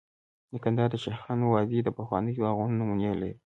د 0.51 0.53
کندهار 0.63 0.89
د 0.91 0.95
شیخانو 1.03 1.45
وادي 1.53 1.79
د 1.83 1.89
پخوانیو 1.97 2.41
باغونو 2.43 2.77
نمونې 2.79 3.07
لري 3.21 3.33